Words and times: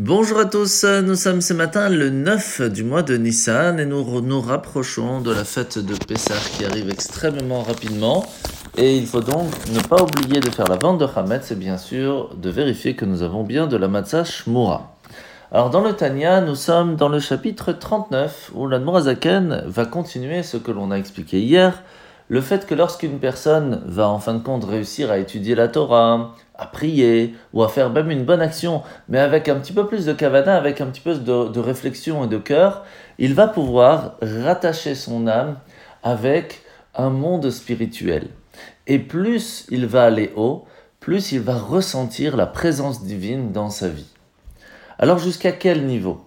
Bonjour 0.00 0.38
à 0.38 0.44
tous, 0.44 0.84
nous 0.84 1.16
sommes 1.16 1.40
ce 1.40 1.52
matin 1.52 1.88
le 1.88 2.08
9 2.08 2.70
du 2.70 2.84
mois 2.84 3.02
de 3.02 3.16
Nissan 3.16 3.80
et 3.80 3.84
nous 3.84 4.20
nous 4.20 4.40
rapprochons 4.40 5.20
de 5.20 5.32
la 5.32 5.42
fête 5.42 5.80
de 5.80 5.92
Pessah 5.96 6.38
qui 6.56 6.64
arrive 6.64 6.88
extrêmement 6.88 7.62
rapidement. 7.62 8.24
Et 8.76 8.96
il 8.96 9.08
faut 9.08 9.22
donc 9.22 9.50
ne 9.74 9.80
pas 9.80 10.00
oublier 10.00 10.38
de 10.38 10.50
faire 10.50 10.68
la 10.68 10.76
vente 10.76 10.98
de 10.98 11.06
Hametz 11.16 11.50
et 11.50 11.56
bien 11.56 11.78
sûr 11.78 12.32
de 12.36 12.48
vérifier 12.48 12.94
que 12.94 13.04
nous 13.04 13.24
avons 13.24 13.42
bien 13.42 13.66
de 13.66 13.76
la 13.76 13.88
matzah 13.88 14.22
Shmura. 14.22 14.94
Alors 15.50 15.70
dans 15.70 15.80
le 15.80 15.92
Tanya, 15.94 16.42
nous 16.42 16.54
sommes 16.54 16.94
dans 16.94 17.08
le 17.08 17.18
chapitre 17.18 17.72
39 17.72 18.52
où 18.54 18.68
l'Admorazaken 18.68 19.64
va 19.66 19.84
continuer 19.84 20.44
ce 20.44 20.58
que 20.58 20.70
l'on 20.70 20.92
a 20.92 20.96
expliqué 20.96 21.40
hier, 21.40 21.82
le 22.28 22.40
fait 22.40 22.66
que 22.66 22.74
lorsqu'une 22.74 23.18
personne 23.18 23.82
va 23.86 24.08
en 24.08 24.18
fin 24.18 24.34
de 24.34 24.42
compte 24.42 24.64
réussir 24.64 25.10
à 25.10 25.18
étudier 25.18 25.54
la 25.54 25.68
Torah, 25.68 26.34
à 26.56 26.66
prier 26.66 27.34
ou 27.52 27.62
à 27.62 27.68
faire 27.68 27.90
même 27.90 28.10
une 28.10 28.24
bonne 28.24 28.42
action, 28.42 28.82
mais 29.08 29.18
avec 29.18 29.48
un 29.48 29.56
petit 29.56 29.72
peu 29.72 29.86
plus 29.86 30.04
de 30.04 30.12
kavana, 30.12 30.56
avec 30.56 30.80
un 30.80 30.86
petit 30.86 31.00
peu 31.00 31.14
de, 31.14 31.48
de 31.48 31.60
réflexion 31.60 32.24
et 32.24 32.28
de 32.28 32.38
cœur, 32.38 32.84
il 33.18 33.34
va 33.34 33.48
pouvoir 33.48 34.16
rattacher 34.20 34.94
son 34.94 35.26
âme 35.26 35.56
avec 36.02 36.62
un 36.94 37.10
monde 37.10 37.50
spirituel. 37.50 38.28
Et 38.86 38.98
plus 38.98 39.66
il 39.70 39.86
va 39.86 40.04
aller 40.04 40.32
haut, 40.36 40.64
plus 41.00 41.32
il 41.32 41.40
va 41.40 41.56
ressentir 41.56 42.36
la 42.36 42.46
présence 42.46 43.04
divine 43.04 43.52
dans 43.52 43.70
sa 43.70 43.88
vie. 43.88 44.12
Alors 44.98 45.18
jusqu'à 45.18 45.52
quel 45.52 45.86
niveau? 45.86 46.24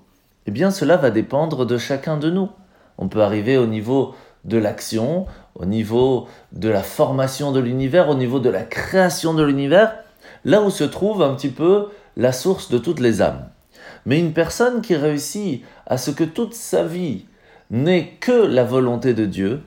Eh 0.47 0.51
bien 0.51 0.71
cela 0.71 0.97
va 0.97 1.11
dépendre 1.11 1.65
de 1.65 1.77
chacun 1.77 2.17
de 2.17 2.29
nous. 2.29 2.49
On 2.97 3.07
peut 3.07 3.21
arriver 3.21 3.57
au 3.57 3.67
niveau 3.67 4.15
de 4.45 4.57
l'action, 4.57 5.25
au 5.55 5.65
niveau 5.65 6.27
de 6.51 6.69
la 6.69 6.83
formation 6.83 7.51
de 7.51 7.59
l'univers, 7.59 8.09
au 8.09 8.15
niveau 8.15 8.39
de 8.39 8.49
la 8.49 8.63
création 8.63 9.33
de 9.33 9.43
l'univers, 9.43 9.95
là 10.45 10.61
où 10.61 10.69
se 10.69 10.83
trouve 10.83 11.21
un 11.21 11.33
petit 11.35 11.49
peu 11.49 11.87
la 12.17 12.31
source 12.31 12.69
de 12.71 12.77
toutes 12.77 12.99
les 12.99 13.21
âmes. 13.21 13.47
Mais 14.05 14.19
une 14.19 14.33
personne 14.33 14.81
qui 14.81 14.95
réussit 14.95 15.63
à 15.85 15.97
ce 15.97 16.11
que 16.11 16.23
toute 16.23 16.53
sa 16.53 16.83
vie 16.83 17.25
n'est 17.69 18.07
que 18.19 18.31
la 18.31 18.63
volonté 18.63 19.13
de 19.13 19.25
Dieu, 19.25 19.61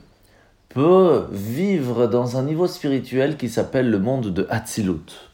peut 0.74 1.28
vivre 1.30 2.08
dans 2.08 2.36
un 2.36 2.42
niveau 2.42 2.66
spirituel 2.66 3.36
qui 3.36 3.48
s'appelle 3.48 3.90
le 3.90 4.00
monde 4.00 4.34
de 4.34 4.46
Hatzilut. 4.50 5.30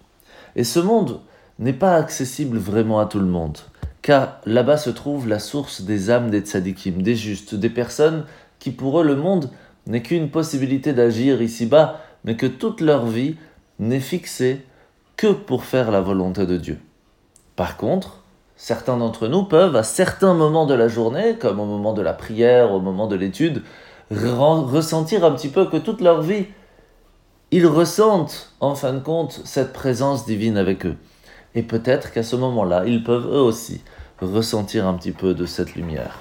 Et 0.55 0.65
ce 0.65 0.79
monde 0.79 1.21
n'est 1.59 1.73
pas 1.73 1.97
accessible 1.97 2.59
vraiment 2.59 3.01
à 3.01 3.07
tout 3.07 3.19
le 3.19 3.27
monde, 3.27 3.57
car 4.03 4.41
là-bas 4.45 4.77
se 4.77 4.91
trouve 4.91 5.27
la 5.27 5.39
source 5.39 5.81
des 5.81 6.11
âmes 6.11 6.31
des 6.31 6.41
tzadikim, 6.41 7.01
des 7.03 7.17
justes, 7.17 7.55
des 7.55 7.71
personnes 7.71 8.27
qui 8.61 8.71
pour 8.71 9.01
eux 9.01 9.05
le 9.05 9.17
monde 9.17 9.51
n'est 9.87 10.03
qu'une 10.03 10.31
possibilité 10.31 10.93
d'agir 10.93 11.43
ici-bas, 11.43 12.01
mais 12.25 12.37
que 12.37 12.47
toute 12.47 12.81
leur 12.81 13.07
vie 13.07 13.37
n'est 13.81 13.99
fixée 13.99 14.65
que 15.17 15.33
pour 15.33 15.65
faire 15.65 15.91
la 15.91 16.01
volonté 16.01 16.47
de 16.47 16.57
Dieu. 16.57 16.79
Par 17.57 17.77
contre, 17.77 18.23
certains 18.57 18.97
d'entre 18.97 19.27
nous 19.27 19.43
peuvent, 19.43 19.77
à 19.77 19.83
certains 19.83 20.35
moments 20.35 20.67
de 20.67 20.75
la 20.75 20.89
journée, 20.89 21.37
comme 21.39 21.59
au 21.59 21.67
moment 21.67 21.93
de 21.93 22.03
la 22.03 22.13
prière, 22.13 22.73
au 22.73 22.81
moment 22.81 23.07
de 23.07 23.17
l'étude, 23.17 23.63
ressentir 24.11 25.25
un 25.25 25.33
petit 25.33 25.49
peu 25.49 25.67
que 25.67 25.77
toute 25.77 26.01
leur 26.01 26.23
vie, 26.23 26.47
ils 27.51 27.67
ressentent 27.67 28.53
en 28.61 28.75
fin 28.75 28.93
de 28.93 29.01
compte 29.01 29.41
cette 29.45 29.73
présence 29.73 30.25
divine 30.25 30.57
avec 30.57 30.87
eux. 30.87 30.97
Et 31.55 31.63
peut-être 31.63 32.13
qu'à 32.13 32.23
ce 32.23 32.37
moment-là, 32.37 32.85
ils 32.87 33.03
peuvent 33.03 33.27
eux 33.27 33.41
aussi 33.41 33.83
ressentir 34.21 34.87
un 34.87 34.95
petit 34.95 35.13
peu 35.13 35.35
de 35.35 35.47
cette 35.47 35.75
lumière. 35.75 36.21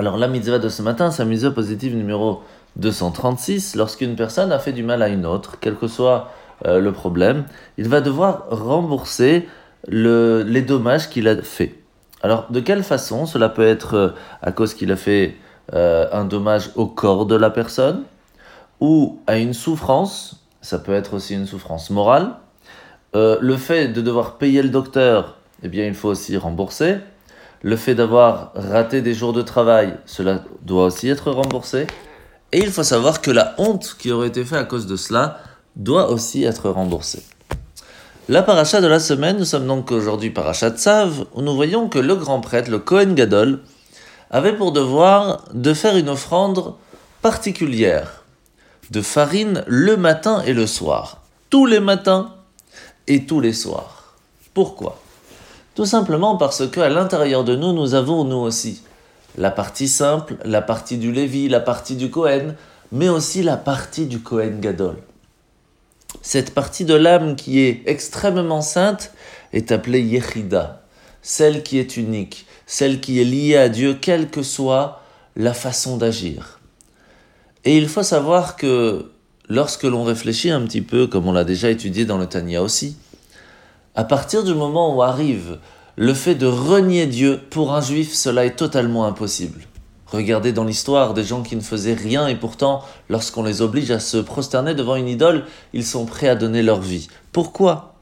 Alors 0.00 0.16
la 0.16 0.28
mitzvah 0.28 0.58
de 0.58 0.70
ce 0.70 0.80
matin, 0.80 1.10
c'est 1.10 1.22
la 1.22 1.28
mitzvah 1.28 1.50
positive 1.50 1.94
numéro 1.94 2.40
236. 2.76 3.76
Lorsqu'une 3.76 4.16
personne 4.16 4.50
a 4.50 4.58
fait 4.58 4.72
du 4.72 4.82
mal 4.82 5.02
à 5.02 5.08
une 5.08 5.26
autre, 5.26 5.58
quel 5.60 5.74
que 5.76 5.88
soit 5.88 6.30
euh, 6.64 6.80
le 6.80 6.90
problème, 6.90 7.44
il 7.76 7.86
va 7.86 8.00
devoir 8.00 8.46
rembourser 8.48 9.46
le, 9.86 10.42
les 10.42 10.62
dommages 10.62 11.10
qu'il 11.10 11.28
a 11.28 11.42
fait. 11.42 11.74
Alors 12.22 12.46
de 12.50 12.60
quelle 12.60 12.82
façon 12.82 13.26
Cela 13.26 13.50
peut 13.50 13.66
être 13.66 13.94
euh, 13.94 14.08
à 14.40 14.52
cause 14.52 14.72
qu'il 14.72 14.90
a 14.90 14.96
fait 14.96 15.36
euh, 15.74 16.08
un 16.12 16.24
dommage 16.24 16.70
au 16.76 16.86
corps 16.86 17.26
de 17.26 17.36
la 17.36 17.50
personne 17.50 18.04
ou 18.80 19.20
à 19.26 19.36
une 19.36 19.52
souffrance, 19.52 20.46
ça 20.62 20.78
peut 20.78 20.94
être 20.94 21.12
aussi 21.12 21.34
une 21.34 21.44
souffrance 21.46 21.90
morale. 21.90 22.36
Le 23.12 23.56
fait 23.58 23.88
de 23.88 24.00
devoir 24.00 24.38
payer 24.38 24.62
le 24.62 24.70
docteur, 24.70 25.36
eh 25.62 25.68
bien 25.68 25.84
il 25.84 25.94
faut 25.94 26.08
aussi 26.08 26.38
rembourser. 26.38 27.00
Le 27.62 27.76
fait 27.76 27.94
d'avoir 27.94 28.52
raté 28.54 29.02
des 29.02 29.12
jours 29.12 29.34
de 29.34 29.42
travail, 29.42 29.98
cela 30.06 30.42
doit 30.62 30.86
aussi 30.86 31.08
être 31.08 31.30
remboursé. 31.30 31.86
Et 32.52 32.58
il 32.58 32.72
faut 32.72 32.82
savoir 32.82 33.20
que 33.20 33.30
la 33.30 33.54
honte 33.58 33.96
qui 33.98 34.10
aurait 34.10 34.28
été 34.28 34.44
faite 34.44 34.58
à 34.58 34.64
cause 34.64 34.86
de 34.86 34.96
cela 34.96 35.38
doit 35.76 36.10
aussi 36.10 36.44
être 36.44 36.70
remboursée. 36.70 37.22
La 38.28 38.42
paracha 38.42 38.80
de 38.80 38.86
la 38.86 38.98
semaine, 38.98 39.38
nous 39.38 39.44
sommes 39.44 39.66
donc 39.66 39.90
aujourd'hui 39.90 40.30
paracha 40.30 40.70
de 40.70 40.78
Sav, 40.78 41.26
où 41.34 41.42
nous 41.42 41.54
voyons 41.54 41.88
que 41.88 41.98
le 41.98 42.16
grand 42.16 42.40
prêtre, 42.40 42.70
le 42.70 42.78
Kohen 42.78 43.14
Gadol, 43.14 43.60
avait 44.30 44.56
pour 44.56 44.72
devoir 44.72 45.44
de 45.52 45.74
faire 45.74 45.96
une 45.96 46.08
offrande 46.08 46.74
particulière 47.20 48.24
de 48.90 49.02
farine 49.02 49.64
le 49.66 49.96
matin 49.96 50.42
et 50.46 50.52
le 50.52 50.66
soir, 50.66 51.20
tous 51.50 51.66
les 51.66 51.80
matins 51.80 52.34
et 53.06 53.26
tous 53.26 53.40
les 53.40 53.52
soirs. 53.52 54.16
Pourquoi? 54.54 54.98
Tout 55.74 55.86
simplement 55.86 56.36
parce 56.36 56.66
que 56.68 56.80
à 56.80 56.88
l'intérieur 56.88 57.44
de 57.44 57.56
nous, 57.56 57.72
nous 57.72 57.94
avons 57.94 58.24
nous 58.24 58.36
aussi 58.36 58.82
la 59.38 59.50
partie 59.50 59.88
simple, 59.88 60.36
la 60.44 60.62
partie 60.62 60.98
du 60.98 61.12
Lévi, 61.12 61.48
la 61.48 61.60
partie 61.60 61.96
du 61.96 62.10
Kohen, 62.10 62.56
mais 62.92 63.08
aussi 63.08 63.42
la 63.42 63.56
partie 63.56 64.06
du 64.06 64.20
Kohen 64.20 64.60
Gadol. 64.60 64.96
Cette 66.22 66.52
partie 66.52 66.84
de 66.84 66.94
l'âme 66.94 67.36
qui 67.36 67.60
est 67.60 67.82
extrêmement 67.86 68.62
sainte 68.62 69.12
est 69.52 69.70
appelée 69.70 70.02
Yechida, 70.02 70.82
celle 71.22 71.62
qui 71.62 71.78
est 71.78 71.96
unique, 71.96 72.46
celle 72.66 73.00
qui 73.00 73.20
est 73.20 73.24
liée 73.24 73.56
à 73.56 73.68
Dieu, 73.68 73.94
quelle 73.94 74.28
que 74.28 74.42
soit 74.42 75.02
la 75.36 75.54
façon 75.54 75.96
d'agir. 75.96 76.58
Et 77.64 77.76
il 77.76 77.88
faut 77.88 78.02
savoir 78.02 78.56
que 78.56 79.10
lorsque 79.48 79.84
l'on 79.84 80.02
réfléchit 80.02 80.50
un 80.50 80.62
petit 80.62 80.82
peu, 80.82 81.06
comme 81.06 81.26
on 81.26 81.32
l'a 81.32 81.44
déjà 81.44 81.70
étudié 81.70 82.04
dans 82.04 82.18
le 82.18 82.26
Tanya 82.26 82.62
aussi, 82.62 82.96
à 83.94 84.04
partir 84.04 84.44
du 84.44 84.54
moment 84.54 84.94
où 84.94 85.02
arrive 85.02 85.58
le 85.96 86.14
fait 86.14 86.34
de 86.34 86.46
renier 86.46 87.06
Dieu, 87.06 87.40
pour 87.50 87.74
un 87.74 87.80
juif, 87.80 88.14
cela 88.14 88.46
est 88.46 88.56
totalement 88.56 89.04
impossible. 89.04 89.62
Regardez 90.06 90.52
dans 90.52 90.64
l'histoire 90.64 91.14
des 91.14 91.24
gens 91.24 91.42
qui 91.42 91.56
ne 91.56 91.60
faisaient 91.60 91.94
rien 91.94 92.26
et 92.26 92.36
pourtant, 92.36 92.82
lorsqu'on 93.08 93.42
les 93.42 93.62
oblige 93.62 93.90
à 93.90 94.00
se 94.00 94.16
prosterner 94.16 94.74
devant 94.74 94.96
une 94.96 95.08
idole, 95.08 95.44
ils 95.72 95.84
sont 95.84 96.06
prêts 96.06 96.28
à 96.28 96.34
donner 96.34 96.62
leur 96.62 96.80
vie. 96.80 97.08
Pourquoi? 97.32 97.94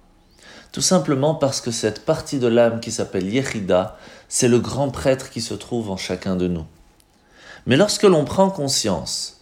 Tout 0.72 0.80
simplement 0.80 1.34
parce 1.34 1.60
que 1.60 1.70
cette 1.70 2.04
partie 2.04 2.38
de 2.38 2.46
l'âme 2.46 2.80
qui 2.80 2.92
s'appelle 2.92 3.28
Yechida, 3.28 3.96
c'est 4.28 4.48
le 4.48 4.58
grand 4.58 4.90
prêtre 4.90 5.30
qui 5.30 5.40
se 5.40 5.54
trouve 5.54 5.90
en 5.90 5.96
chacun 5.96 6.36
de 6.36 6.48
nous. 6.48 6.66
Mais 7.66 7.76
lorsque 7.76 8.04
l'on 8.04 8.24
prend 8.24 8.50
conscience 8.50 9.40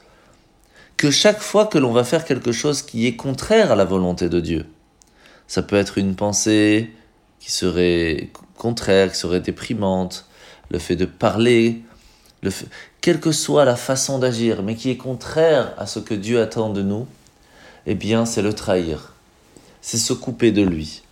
que 0.96 1.10
chaque 1.10 1.40
fois 1.40 1.66
que 1.66 1.78
l'on 1.78 1.92
va 1.92 2.04
faire 2.04 2.24
quelque 2.24 2.52
chose 2.52 2.82
qui 2.82 3.06
est 3.06 3.16
contraire 3.16 3.70
à 3.70 3.76
la 3.76 3.84
volonté 3.84 4.28
de 4.28 4.40
Dieu, 4.40 4.66
ça 5.46 5.62
peut 5.62 5.76
être 5.76 5.98
une 5.98 6.14
pensée 6.14 6.90
qui 7.40 7.52
serait 7.52 8.30
contraire, 8.56 9.12
qui 9.12 9.18
serait 9.18 9.40
déprimante, 9.40 10.26
le 10.70 10.78
fait 10.78 10.96
de 10.96 11.04
parler, 11.04 11.82
le 12.42 12.50
quelle 13.00 13.20
que 13.20 13.30
soit 13.30 13.64
la 13.64 13.76
façon 13.76 14.18
d'agir, 14.18 14.64
mais 14.64 14.74
qui 14.74 14.90
est 14.90 14.96
contraire 14.96 15.72
à 15.78 15.86
ce 15.86 16.00
que 16.00 16.14
Dieu 16.14 16.40
attend 16.40 16.70
de 16.70 16.82
nous, 16.82 17.06
eh 17.86 17.94
bien 17.94 18.26
c'est 18.26 18.42
le 18.42 18.52
trahir, 18.52 19.12
c'est 19.80 19.98
se 19.98 20.12
couper 20.12 20.50
de 20.50 20.62
lui 20.62 21.02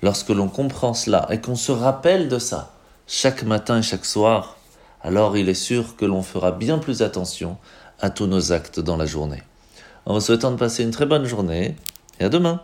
lorsque 0.00 0.30
l'on 0.30 0.48
comprend 0.48 0.94
cela 0.94 1.26
et 1.30 1.40
qu'on 1.40 1.54
se 1.54 1.72
rappelle 1.72 2.28
de 2.28 2.38
ça 2.38 2.74
chaque 3.06 3.42
matin 3.42 3.78
et 3.78 3.82
chaque 3.82 4.06
soir, 4.06 4.56
alors 5.02 5.36
il 5.36 5.48
est 5.48 5.54
sûr 5.54 5.96
que 5.96 6.06
l'on 6.06 6.22
fera 6.22 6.52
bien 6.52 6.78
plus 6.78 7.02
attention 7.02 7.58
à 8.00 8.08
tous 8.08 8.26
nos 8.26 8.52
actes 8.52 8.80
dans 8.80 8.96
la 8.96 9.06
journée. 9.06 9.42
En 10.06 10.14
vous 10.14 10.20
souhaitant 10.20 10.50
de 10.50 10.56
passer 10.56 10.82
une 10.82 10.90
très 10.90 11.06
bonne 11.06 11.26
journée 11.26 11.76
et 12.18 12.24
à 12.24 12.28
demain. 12.28 12.62